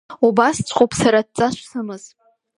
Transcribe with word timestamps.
Убасҵәҟьоуп 0.27 0.91
сара 1.01 1.17
адҵа 1.21 1.47
шсымаз. 1.57 2.03